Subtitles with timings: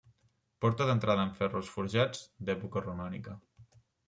[0.63, 3.39] Porta d'entrada amb ferros forjats, d'època romànica.